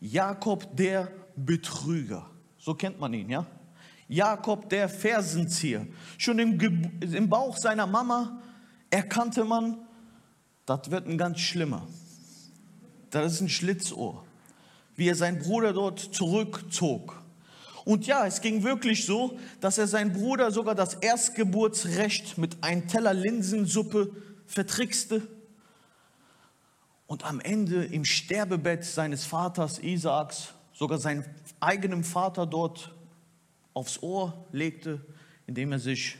[0.00, 2.28] Jakob der Betrüger.
[2.58, 3.46] So kennt man ihn, ja?
[4.12, 5.86] Jakob der Fersenzieher.
[6.18, 6.60] Schon im,
[7.00, 8.42] im Bauch seiner Mama
[8.90, 9.78] erkannte man,
[10.66, 11.86] das wird ein ganz schlimmer.
[13.10, 14.24] Das ist ein Schlitzohr.
[14.96, 17.22] Wie er seinen Bruder dort zurückzog.
[17.86, 22.86] Und ja, es ging wirklich so, dass er seinen Bruder sogar das Erstgeburtsrecht mit einem
[22.86, 24.14] Teller Linsensuppe
[24.46, 25.22] vertrickste
[27.06, 31.24] und am Ende im Sterbebett seines Vaters Isaaks sogar seinen
[31.60, 32.92] eigenen Vater dort
[33.74, 35.00] aufs Ohr legte,
[35.46, 36.16] indem er sich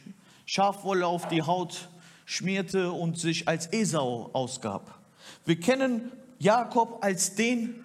[0.47, 1.89] Schafwolle auf die Haut
[2.25, 4.99] schmierte und sich als Esau ausgab.
[5.45, 7.85] Wir kennen Jakob als den,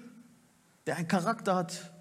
[0.85, 1.91] der einen Charakter hat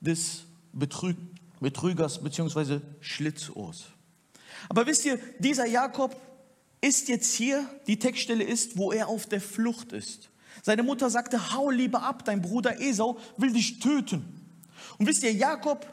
[0.00, 1.16] des Betrüg
[1.60, 2.80] Betrügers bzw.
[3.00, 3.86] Schlitzohrs.
[4.68, 6.14] Aber wisst ihr, dieser Jakob
[6.80, 10.30] ist jetzt hier, die Textstelle ist, wo er auf der Flucht ist.
[10.62, 14.40] Seine Mutter sagte, hau lieber ab, dein Bruder Esau will dich töten.
[14.98, 15.86] Und wisst ihr, Jakob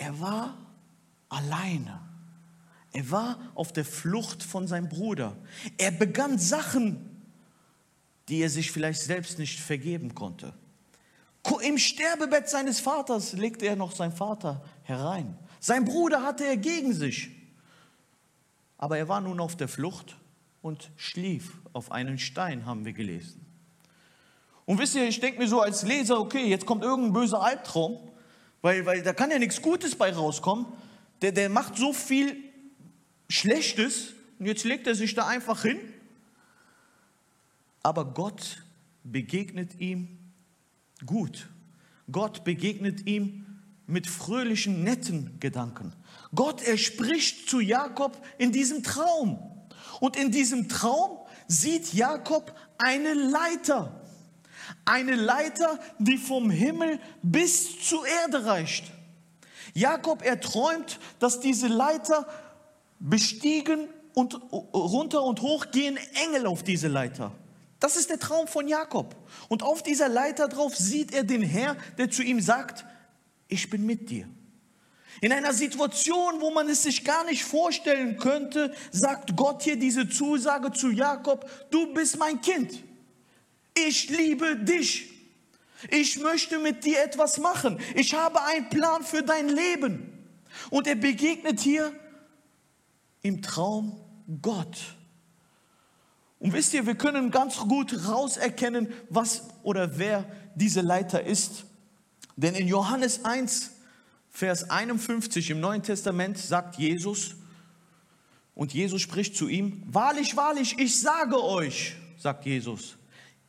[0.00, 0.56] er war
[1.28, 2.00] alleine.
[2.92, 5.36] Er war auf der Flucht von seinem Bruder.
[5.76, 7.22] Er begann Sachen,
[8.28, 10.54] die er sich vielleicht selbst nicht vergeben konnte.
[11.62, 15.36] Im Sterbebett seines Vaters legte er noch seinen Vater herein.
[15.60, 17.30] Sein Bruder hatte er gegen sich.
[18.78, 20.16] Aber er war nun auf der Flucht
[20.62, 23.44] und schlief auf einen Stein, haben wir gelesen.
[24.64, 28.09] Und wisst ihr, ich denke mir so als Leser, okay, jetzt kommt irgendein böser Albtraum,
[28.62, 30.66] weil, weil da kann ja nichts Gutes bei rauskommen.
[31.22, 32.36] Der, der macht so viel
[33.28, 35.78] Schlechtes und jetzt legt er sich da einfach hin.
[37.82, 38.62] Aber Gott
[39.04, 40.18] begegnet ihm
[41.06, 41.48] gut.
[42.10, 43.46] Gott begegnet ihm
[43.86, 45.92] mit fröhlichen, netten Gedanken.
[46.34, 49.38] Gott, er spricht zu Jakob in diesem Traum.
[50.00, 51.18] Und in diesem Traum
[51.48, 54.00] sieht Jakob eine Leiter.
[54.90, 58.82] Eine Leiter, die vom Himmel bis zur Erde reicht.
[59.72, 62.26] Jakob, er träumt, dass diese Leiter
[62.98, 67.30] bestiegen und runter und hoch gehen Engel auf diese Leiter.
[67.78, 69.14] Das ist der Traum von Jakob.
[69.48, 72.84] Und auf dieser Leiter drauf sieht er den Herr, der zu ihm sagt,
[73.46, 74.28] ich bin mit dir.
[75.20, 80.08] In einer Situation, wo man es sich gar nicht vorstellen könnte, sagt Gott hier diese
[80.08, 82.89] Zusage zu Jakob, du bist mein Kind.
[83.86, 85.08] Ich liebe dich.
[85.90, 87.78] Ich möchte mit dir etwas machen.
[87.94, 90.12] Ich habe einen Plan für dein Leben.
[90.68, 91.92] Und er begegnet hier
[93.22, 94.00] im Traum
[94.42, 94.78] Gott.
[96.38, 101.64] Und wisst ihr, wir können ganz gut rauserkennen, was oder wer diese Leiter ist.
[102.36, 103.72] Denn in Johannes 1,
[104.30, 107.36] Vers 51 im Neuen Testament sagt Jesus,
[108.54, 112.96] und Jesus spricht zu ihm, wahrlich, wahrlich, ich sage euch, sagt Jesus,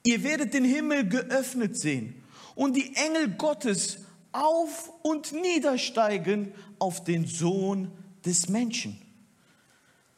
[0.04, 2.24] ihr werdet den Himmel geöffnet sehen
[2.56, 4.00] und die Engel Gottes
[4.32, 7.92] auf und niedersteigen auf den Sohn
[8.26, 9.00] des Menschen.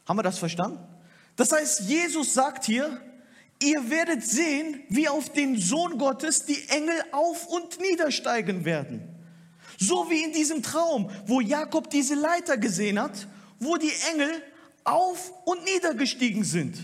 [0.05, 0.79] Haben wir das verstanden?
[1.35, 3.01] Das heißt, Jesus sagt hier,
[3.61, 9.09] ihr werdet sehen, wie auf den Sohn Gottes die Engel auf und niedersteigen werden.
[9.79, 13.27] So wie in diesem Traum, wo Jakob diese Leiter gesehen hat,
[13.59, 14.43] wo die Engel
[14.83, 16.77] auf und niedergestiegen sind.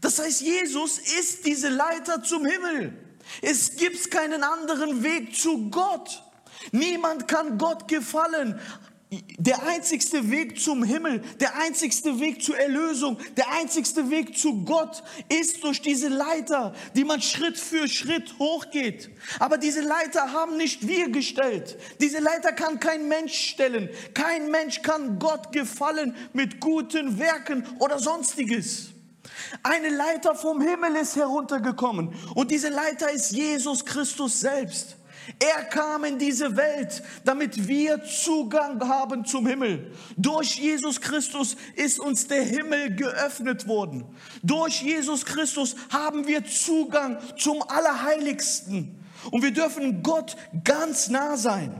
[0.00, 2.92] Das heißt, Jesus ist diese Leiter zum Himmel.
[3.42, 6.22] Es gibt keinen anderen Weg zu Gott.
[6.72, 8.60] Niemand kann Gott gefallen,
[9.38, 15.04] der einzigste Weg zum Himmel, der einzigste Weg zur Erlösung, der einzigste Weg zu Gott
[15.28, 19.10] ist durch diese Leiter, die man Schritt für Schritt hochgeht.
[19.38, 21.78] Aber diese Leiter haben nicht wir gestellt.
[22.00, 23.88] Diese Leiter kann kein Mensch stellen.
[24.12, 28.95] Kein Mensch kann Gott gefallen mit guten Werken oder sonstiges.
[29.62, 34.96] Eine Leiter vom Himmel ist heruntergekommen und diese Leiter ist Jesus Christus selbst.
[35.38, 39.92] Er kam in diese Welt, damit wir Zugang haben zum Himmel.
[40.16, 44.04] Durch Jesus Christus ist uns der Himmel geöffnet worden.
[44.42, 49.04] Durch Jesus Christus haben wir Zugang zum Allerheiligsten.
[49.32, 51.74] Und wir dürfen Gott ganz nah sein.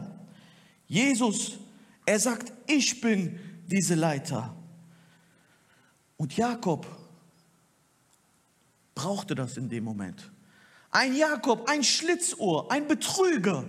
[0.89, 1.59] Jesus,
[2.05, 4.57] er sagt, ich bin diese Leiter.
[6.17, 6.87] Und Jakob
[8.97, 10.33] brauchte das in dem Moment
[10.97, 13.65] ein Jakob, ein Schlitzohr, ein Betrüger.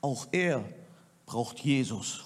[0.00, 0.64] Auch er
[1.26, 2.24] braucht Jesus.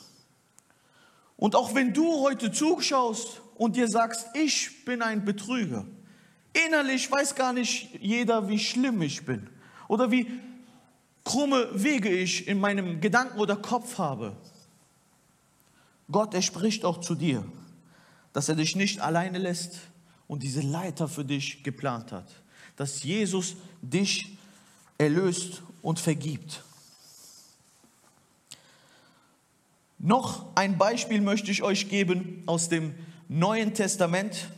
[1.36, 5.84] Und auch wenn du heute zuschaust und dir sagst, ich bin ein Betrüger,
[6.52, 9.50] innerlich weiß gar nicht jeder, wie schlimm ich bin
[9.88, 10.28] oder wie
[11.24, 14.36] krumme Wege ich in meinem Gedanken oder Kopf habe.
[16.12, 17.44] Gott, er spricht auch zu dir,
[18.32, 19.80] dass er dich nicht alleine lässt
[20.32, 22.26] und diese Leiter für dich geplant hat
[22.76, 24.36] dass Jesus dich
[24.98, 26.62] erlöst und vergibt.
[29.98, 32.94] Noch ein Beispiel möchte ich euch geben aus dem
[33.28, 34.48] Neuen Testament,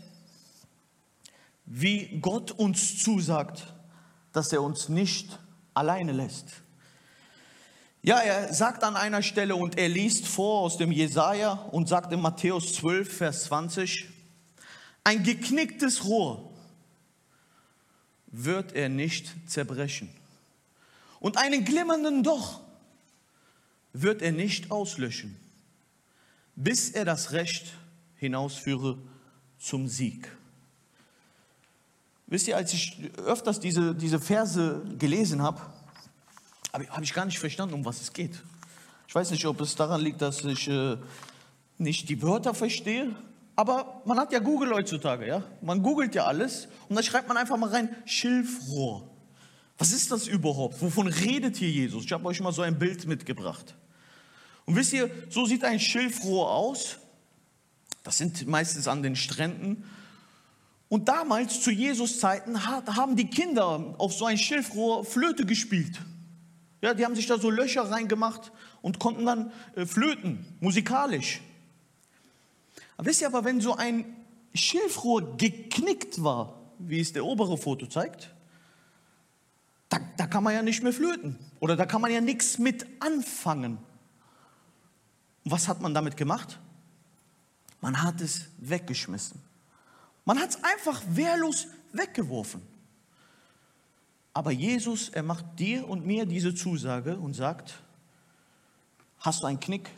[1.66, 3.74] wie Gott uns zusagt,
[4.32, 5.38] dass er uns nicht
[5.74, 6.46] alleine lässt.
[8.02, 12.12] Ja, er sagt an einer Stelle und er liest vor aus dem Jesaja und sagt
[12.12, 14.13] in Matthäus 12, Vers 20,
[15.04, 16.50] ein geknicktes Rohr
[18.26, 20.08] wird er nicht zerbrechen.
[21.20, 22.62] Und einen glimmernden Doch
[23.92, 25.36] wird er nicht auslöschen,
[26.56, 27.74] bis er das Recht
[28.16, 28.98] hinausführe
[29.58, 30.28] zum Sieg.
[32.26, 35.60] Wisst ihr, als ich öfters diese, diese Verse gelesen habe,
[36.72, 38.42] habe hab ich gar nicht verstanden, um was es geht.
[39.06, 40.96] Ich weiß nicht, ob es daran liegt, dass ich äh,
[41.78, 43.14] nicht die Wörter verstehe
[43.56, 45.42] aber man hat ja Google heutzutage, ja?
[45.60, 49.08] Man googelt ja alles und da schreibt man einfach mal rein Schilfrohr.
[49.78, 50.80] Was ist das überhaupt?
[50.80, 52.04] Wovon redet hier Jesus?
[52.04, 53.74] Ich habe euch mal so ein Bild mitgebracht.
[54.66, 56.98] Und wisst ihr, so sieht ein Schilfrohr aus.
[58.02, 59.84] Das sind meistens an den Stränden.
[60.88, 66.00] Und damals, zu Jesus Zeiten, haben die Kinder auf so ein Schilfrohr Flöte gespielt.
[66.82, 71.40] Ja, die haben sich da so Löcher reingemacht und konnten dann äh, flöten, musikalisch.
[72.98, 74.04] Wisst ihr aber, wenn so ein
[74.54, 78.32] Schilfrohr geknickt war, wie es der obere Foto zeigt,
[79.88, 82.86] da, da kann man ja nicht mehr flöten oder da kann man ja nichts mit
[83.00, 83.78] anfangen.
[85.44, 86.58] Und was hat man damit gemacht?
[87.80, 89.42] Man hat es weggeschmissen.
[90.24, 92.62] Man hat es einfach wehrlos weggeworfen.
[94.32, 97.74] Aber Jesus, er macht dir und mir diese Zusage und sagt,
[99.18, 99.90] hast du einen Knick?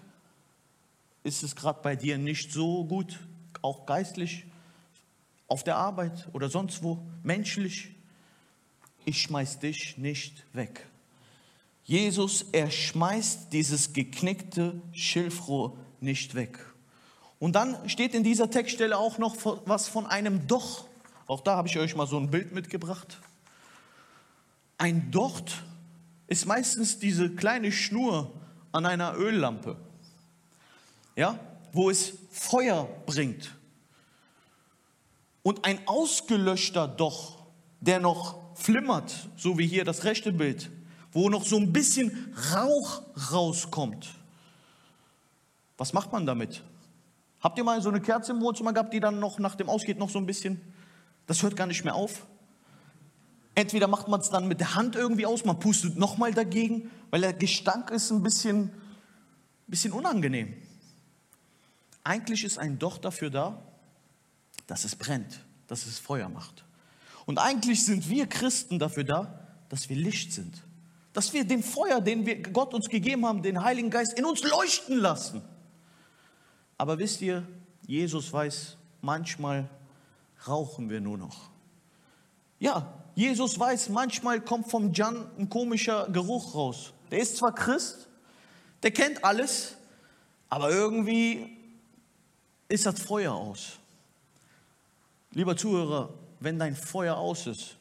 [1.27, 3.19] Ist es gerade bei dir nicht so gut,
[3.61, 4.45] auch geistlich,
[5.49, 7.97] auf der Arbeit oder sonst wo, menschlich?
[9.05, 10.87] Ich schmeiß dich nicht weg.
[11.83, 16.65] Jesus, er schmeißt dieses geknickte Schilfrohr nicht weg.
[17.41, 19.35] Und dann steht in dieser Textstelle auch noch
[19.67, 20.87] was von einem Doch.
[21.27, 23.21] Auch da habe ich euch mal so ein Bild mitgebracht.
[24.79, 25.65] Ein Docht
[26.29, 28.33] ist meistens diese kleine Schnur
[28.71, 29.77] an einer Öllampe,
[31.17, 31.41] ja,
[31.73, 33.55] wo es Feuer bringt.
[35.43, 37.47] Und ein ausgelöschter Doch,
[37.81, 40.71] der noch flimmert, so wie hier das rechte Bild,
[41.13, 43.03] wo noch so ein bisschen Rauch
[43.33, 44.09] rauskommt.
[45.79, 46.63] Was macht man damit?
[47.41, 49.99] Habt ihr mal so eine Kerze im Wohnzimmer gehabt, die dann noch nach dem Ausgeht
[49.99, 50.61] noch so ein bisschen,
[51.27, 52.27] das hört gar nicht mehr auf?
[53.55, 57.21] Entweder macht man es dann mit der Hand irgendwie aus, man pustet nochmal dagegen, weil
[57.23, 58.71] der Gestank ist ein bisschen,
[59.67, 60.55] bisschen unangenehm.
[62.07, 63.61] Eigentlich ist ein Doch dafür da,
[64.69, 66.65] dass es brennt, dass es Feuer macht.
[67.25, 70.63] Und eigentlich sind wir Christen dafür da, dass wir Licht sind.
[71.13, 74.45] Dass wir den Feuer, den wir Gott uns gegeben haben, den Heiligen Geist in uns
[74.45, 75.43] leuchten lassen.
[76.79, 77.45] Aber wisst ihr,
[77.89, 79.69] Jesus weiß, manchmal
[80.47, 81.51] rauchen wir nur noch.
[82.61, 86.93] Ja, Jesus weiß, manchmal kommt vom Jan ein komischer Geruch raus.
[87.11, 88.07] Der ist zwar Christ,
[88.85, 89.75] der kennt alles,
[90.49, 91.56] aber irgendwie
[92.69, 93.79] ist das Feuer aus.
[95.33, 97.77] Lieber Zuhörer, wenn dein Feuer aus ist,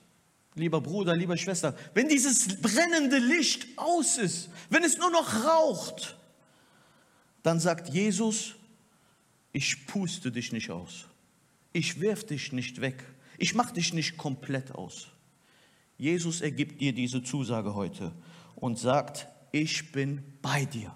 [0.55, 6.17] lieber Bruder, lieber Schwester, wenn dieses brennende Licht aus ist, wenn es nur noch raucht,
[7.43, 8.55] dann sagt Jesus,
[9.51, 11.05] ich puste dich nicht aus.
[11.71, 13.03] Ich werf dich nicht weg.
[13.37, 15.07] Ich mache dich nicht komplett aus.
[15.97, 18.13] Jesus ergibt dir diese Zusage heute
[18.55, 20.95] und sagt, ich bin bei dir.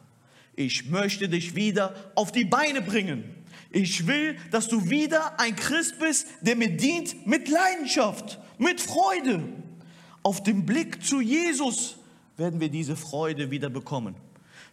[0.56, 3.24] Ich möchte dich wieder auf die Beine bringen.
[3.72, 9.44] Ich will, dass du wieder ein Christ bist, der mir dient mit Leidenschaft, mit Freude.
[10.24, 11.98] Auf dem Blick zu Jesus
[12.38, 14.16] werden wir diese Freude wieder bekommen.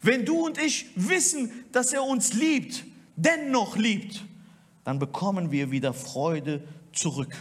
[0.01, 2.85] Wenn du und ich wissen, dass er uns liebt,
[3.17, 4.25] dennoch liebt,
[4.85, 7.35] dann bekommen wir wieder Freude zurück.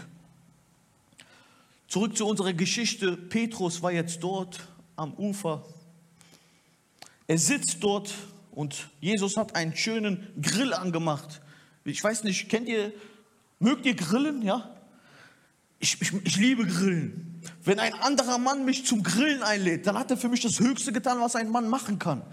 [1.87, 3.15] Zurück zu unserer Geschichte.
[3.15, 5.63] Petrus war jetzt dort am Ufer.
[7.27, 8.13] Er sitzt dort
[8.51, 11.41] und Jesus hat einen schönen Grill angemacht.
[11.85, 12.91] Ich weiß nicht, kennt ihr,
[13.59, 14.41] mögt ihr Grillen?
[14.41, 14.75] Ja?
[15.79, 17.41] Ich, ich, ich liebe Grillen.
[17.63, 20.91] Wenn ein anderer Mann mich zum Grillen einlädt, dann hat er für mich das Höchste
[20.91, 22.23] getan, was ein Mann machen kann.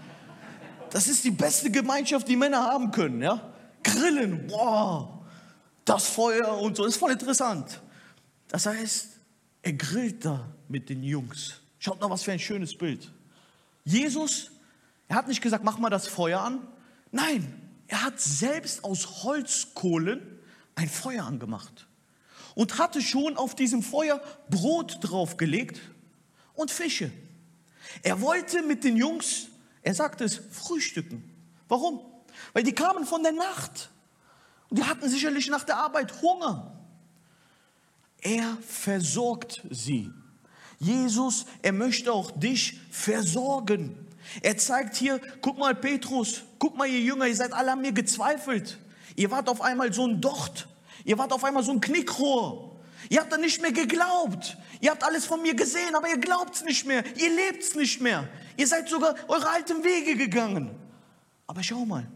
[0.89, 3.21] Das ist die beste Gemeinschaft, die Männer haben können.
[3.21, 3.53] Ja?
[3.83, 5.23] Grillen, wow,
[5.85, 7.81] das Feuer und so, ist voll interessant.
[8.47, 9.09] Das heißt,
[9.61, 11.61] er grillt da mit den Jungs.
[11.77, 13.11] Schaut mal, was für ein schönes Bild.
[13.83, 14.51] Jesus,
[15.07, 16.59] er hat nicht gesagt, mach mal das Feuer an.
[17.11, 17.62] Nein,
[17.93, 20.19] er hat selbst aus Holzkohlen
[20.73, 21.85] ein Feuer angemacht
[22.55, 24.19] und hatte schon auf diesem Feuer
[24.49, 25.79] Brot draufgelegt
[26.55, 27.11] und Fische.
[28.01, 29.45] Er wollte mit den Jungs,
[29.83, 31.23] er sagte es, frühstücken.
[31.67, 31.99] Warum?
[32.53, 33.91] Weil die kamen von der Nacht
[34.69, 36.75] und die hatten sicherlich nach der Arbeit Hunger.
[38.21, 40.11] Er versorgt sie.
[40.79, 44.02] Jesus, er möchte auch dich versorgen.
[44.41, 47.91] Er zeigt hier, guck mal Petrus, guck mal ihr Jünger, ihr seid alle an mir
[47.91, 48.77] gezweifelt.
[49.15, 50.67] Ihr wart auf einmal so ein Docht.
[51.05, 52.79] Ihr wart auf einmal so ein Knickrohr.
[53.09, 54.57] Ihr habt dann nicht mehr geglaubt.
[54.79, 57.03] Ihr habt alles von mir gesehen, aber ihr glaubt es nicht mehr.
[57.17, 58.27] Ihr lebt es nicht mehr.
[58.57, 60.73] Ihr seid sogar eure alten Wege gegangen.
[61.47, 62.07] Aber schau mal,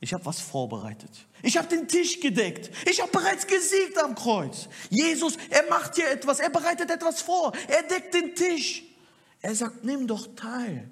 [0.00, 1.10] ich habe was vorbereitet.
[1.42, 2.70] Ich habe den Tisch gedeckt.
[2.88, 4.68] Ich habe bereits gesiegt am Kreuz.
[4.90, 6.40] Jesus, er macht hier etwas.
[6.40, 7.52] Er bereitet etwas vor.
[7.68, 8.82] Er deckt den Tisch.
[9.40, 10.90] Er sagt, nimm doch teil.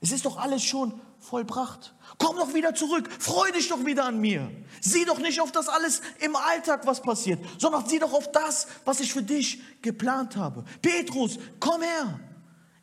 [0.00, 1.94] Es ist doch alles schon vollbracht.
[2.16, 3.08] Komm doch wieder zurück.
[3.18, 4.50] Freu dich doch wieder an mir.
[4.80, 8.66] Sieh doch nicht auf das alles im Alltag, was passiert, sondern sieh doch auf das,
[8.84, 10.64] was ich für dich geplant habe.
[10.80, 12.18] Petrus, komm her.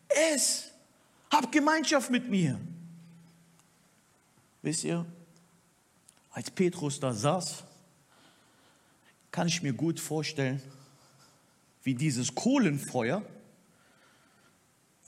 [0.07, 0.65] Ess.
[1.31, 2.59] Hab Gemeinschaft mit mir.
[4.61, 5.05] Wisst ihr,
[6.31, 7.63] als Petrus da saß,
[9.31, 10.61] kann ich mir gut vorstellen,
[11.83, 13.23] wie dieses Kohlenfeuer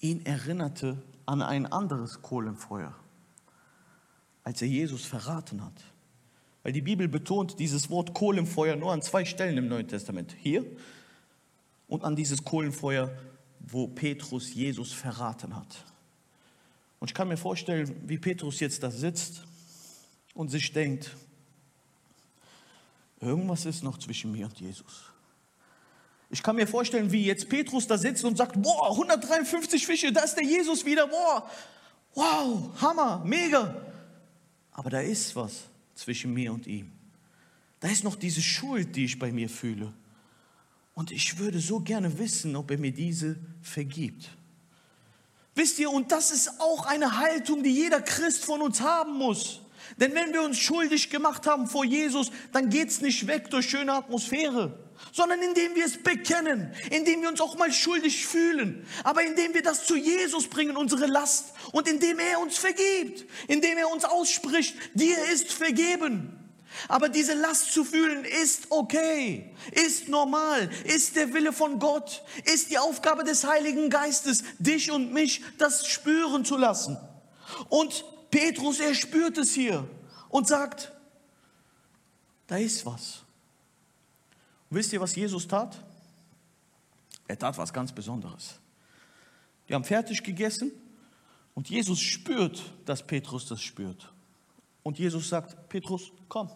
[0.01, 2.91] ihn erinnerte an ein anderes Kohlenfeuer,
[4.43, 5.83] als er Jesus verraten hat.
[6.63, 10.35] Weil die Bibel betont dieses Wort Kohlenfeuer nur an zwei Stellen im Neuen Testament.
[10.39, 10.65] Hier
[11.87, 13.15] und an dieses Kohlenfeuer,
[13.59, 15.85] wo Petrus Jesus verraten hat.
[16.99, 19.45] Und ich kann mir vorstellen, wie Petrus jetzt da sitzt
[20.33, 21.15] und sich denkt,
[23.21, 25.08] irgendwas ist noch zwischen mir und Jesus.
[26.29, 30.21] Ich kann mir vorstellen, wie jetzt Petrus da sitzt und sagt, boah, 153 Fische, da
[30.21, 31.49] ist der Jesus wieder, boah,
[32.13, 33.75] wow, Hammer, mega.
[34.71, 35.63] Aber da ist was
[35.95, 36.91] zwischen mir und ihm.
[37.79, 39.93] Da ist noch diese Schuld, die ich bei mir fühle.
[40.93, 44.29] Und ich würde so gerne wissen, ob er mir diese vergibt.
[45.55, 49.61] Wisst ihr, und das ist auch eine Haltung, die jeder Christ von uns haben muss.
[49.97, 53.69] Denn wenn wir uns schuldig gemacht haben vor Jesus, dann geht es nicht weg durch
[53.69, 54.77] schöne Atmosphäre,
[55.11, 59.63] sondern indem wir es bekennen, indem wir uns auch mal schuldig fühlen, aber indem wir
[59.63, 64.75] das zu Jesus bringen, unsere Last, und indem er uns vergibt, indem er uns ausspricht,
[64.93, 66.35] dir ist vergeben.
[66.87, 72.69] Aber diese Last zu fühlen ist okay, ist normal, ist der Wille von Gott, ist
[72.69, 76.97] die Aufgabe des Heiligen Geistes, dich und mich das spüren zu lassen.
[77.69, 79.87] Und Petrus, er spürt es hier
[80.29, 80.91] und sagt,
[82.47, 83.23] da ist was.
[84.69, 85.77] Wisst ihr, was Jesus tat?
[87.27, 88.59] Er tat was ganz Besonderes.
[89.67, 90.71] Die haben fertig gegessen
[91.53, 94.11] und Jesus spürt, dass Petrus das spürt.
[94.83, 96.49] Und Jesus sagt, Petrus, komm,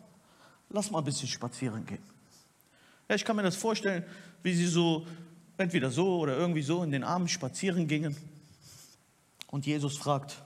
[0.70, 2.02] lass mal ein bisschen spazieren gehen.
[3.10, 4.04] Ja, ich kann mir das vorstellen,
[4.42, 5.06] wie sie so
[5.58, 8.16] entweder so oder irgendwie so in den Armen spazieren gingen.
[9.48, 10.42] Und Jesus fragt,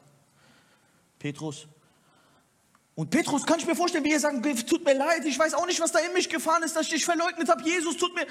[1.20, 1.68] Petrus.
[2.98, 5.68] Und Petrus kann ich mir vorstellen, wie er sagt, tut mir leid, ich weiß auch
[5.68, 7.62] nicht, was da in mich gefahren ist, dass ich dich verleugnet habe.
[7.62, 8.26] Jesus, tut mir...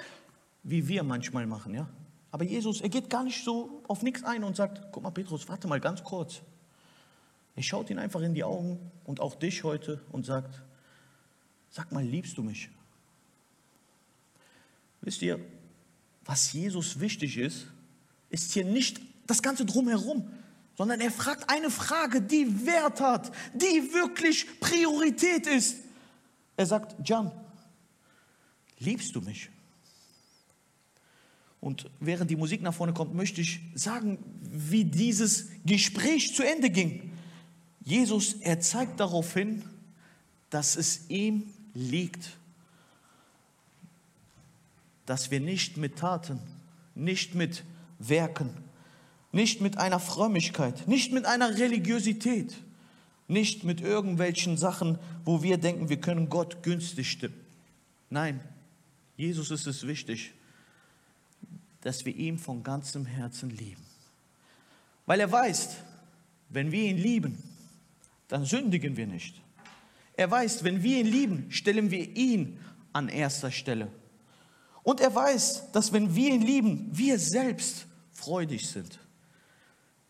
[0.65, 1.89] Wie wir manchmal machen, ja.
[2.33, 5.49] Aber Jesus, er geht gar nicht so auf nichts ein und sagt, guck mal Petrus,
[5.49, 6.41] warte mal ganz kurz.
[7.55, 10.61] Er schaut ihn einfach in die Augen und auch dich heute und sagt,
[11.71, 12.69] sag mal, liebst du mich?
[15.01, 15.39] Wisst ihr,
[16.25, 17.69] was Jesus wichtig ist,
[18.31, 20.29] ist hier nicht das Ganze drumherum
[20.77, 25.79] sondern er fragt eine Frage, die Wert hat, die wirklich Priorität ist.
[26.57, 27.31] Er sagt, John,
[28.79, 29.51] liebst du mich?
[31.61, 36.71] Und während die Musik nach vorne kommt, möchte ich sagen, wie dieses Gespräch zu Ende
[36.71, 37.11] ging.
[37.83, 39.65] Jesus, er zeigt darauf hin,
[40.51, 42.37] dass es ihm liegt,
[45.07, 46.41] dass wir nicht mit Taten,
[46.95, 47.65] nicht mit
[47.99, 48.51] Werken,
[49.37, 52.57] nicht mit einer Frömmigkeit, nicht mit einer Religiosität,
[53.29, 57.39] nicht mit irgendwelchen Sachen, wo wir denken, wir können Gott günstig stimmen.
[58.09, 58.41] Nein,
[59.17, 60.33] Jesus ist es wichtig,
[61.83, 63.83] dass wir ihn von ganzem Herzen lieben.
[65.05, 65.77] Weil er weiß,
[66.49, 67.43] wenn wir ihn lieben,
[68.29, 69.41] dann sündigen wir nicht.
[70.15, 72.59] Er weiß, wenn wir ihn lieben, stellen wir ihn
[72.93, 73.89] an erster Stelle.
[74.83, 78.99] Und er weiß, dass wenn wir ihn lieben, wir selbst freudig sind.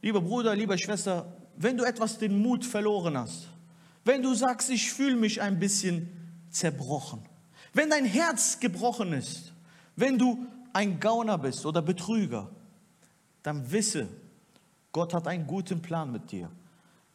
[0.07, 1.27] Lieber Bruder, liebe Schwester,
[1.57, 3.49] wenn du etwas den Mut verloren hast,
[4.05, 6.09] wenn du sagst, ich fühle mich ein bisschen
[6.49, 7.23] zerbrochen,
[7.73, 9.53] wenn dein Herz gebrochen ist,
[9.97, 12.49] wenn du ein Gauner bist oder Betrüger,
[13.43, 14.07] dann wisse,
[14.93, 16.53] Gott hat einen guten Plan mit dir.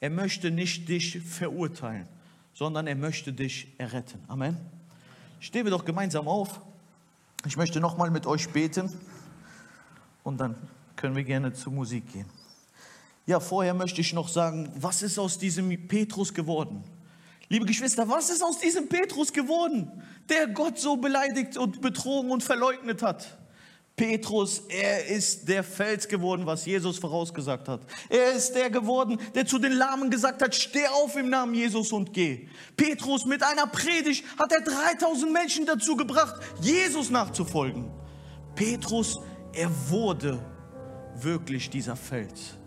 [0.01, 2.09] Er möchte nicht dich verurteilen,
[2.53, 4.19] sondern er möchte dich erretten.
[4.27, 4.57] Amen.
[5.39, 6.59] Stehen wir doch gemeinsam auf.
[7.45, 8.91] Ich möchte nochmal mit euch beten
[10.23, 10.55] und dann
[10.97, 12.40] können wir gerne zur Musik gehen.
[13.31, 16.83] Ja, vorher möchte ich noch sagen, was ist aus diesem Petrus geworden?
[17.47, 19.89] Liebe Geschwister, was ist aus diesem Petrus geworden,
[20.27, 23.37] der Gott so beleidigt und betrogen und verleugnet hat?
[23.95, 27.79] Petrus, er ist der Fels geworden, was Jesus vorausgesagt hat.
[28.09, 31.93] Er ist der geworden, der zu den Lahmen gesagt hat, steh auf im Namen Jesus
[31.93, 32.49] und geh.
[32.75, 37.89] Petrus mit einer Predigt hat er 3000 Menschen dazu gebracht, Jesus nachzufolgen.
[38.55, 39.21] Petrus,
[39.53, 40.37] er wurde
[41.15, 42.57] wirklich dieser Fels.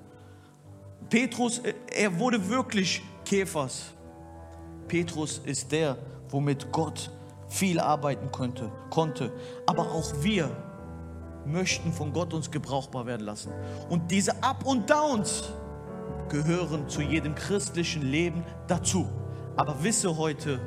[1.11, 1.61] Petrus,
[1.93, 3.93] er wurde wirklich Käfers.
[4.89, 5.97] Petrus ist der,
[6.29, 7.11] womit Gott
[7.49, 9.33] viel arbeiten konnte, konnte.
[9.67, 10.51] Aber auch wir
[11.47, 13.53] möchten von Gott uns gebrauchbar werden lassen.
[13.89, 15.45] Und diese Up und Downs
[16.29, 19.09] gehören zu jedem christlichen Leben dazu.
[19.57, 20.61] Aber wisse heute,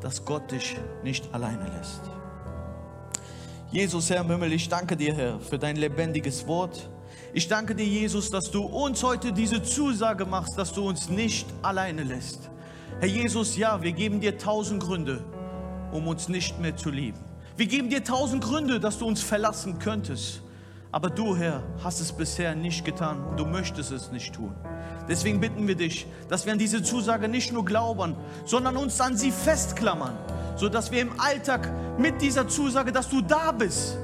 [0.00, 2.00] dass Gott dich nicht alleine lässt.
[3.70, 6.89] Jesus, Herr im Himmel, ich danke dir, Herr, für dein lebendiges Wort.
[7.32, 11.46] Ich danke dir, Jesus, dass du uns heute diese Zusage machst, dass du uns nicht
[11.62, 12.50] alleine lässt.
[12.98, 15.22] Herr Jesus, ja, wir geben dir tausend Gründe,
[15.92, 17.20] um uns nicht mehr zu lieben.
[17.56, 20.42] Wir geben dir tausend Gründe, dass du uns verlassen könntest.
[20.90, 24.52] Aber du, Herr, hast es bisher nicht getan und du möchtest es nicht tun.
[25.08, 29.16] Deswegen bitten wir dich, dass wir an diese Zusage nicht nur glauben, sondern uns an
[29.16, 30.18] sie festklammern,
[30.56, 33.96] sodass wir im Alltag mit dieser Zusage, dass du da bist,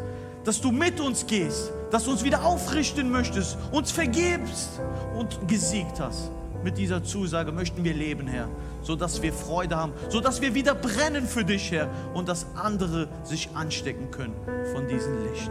[0.44, 4.80] dass du mit uns gehst, dass du uns wieder aufrichten möchtest, uns vergibst
[5.18, 6.30] und gesiegt hast.
[6.64, 8.48] Mit dieser Zusage möchten wir leben, Herr,
[8.82, 13.50] sodass wir Freude haben, sodass wir wieder brennen für dich, Herr, und dass andere sich
[13.54, 14.34] anstecken können
[14.72, 15.50] von diesem Licht.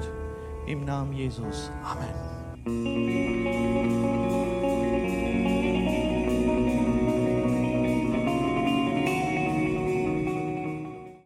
[0.68, 1.72] Im Namen Jesus.
[1.84, 2.14] Amen.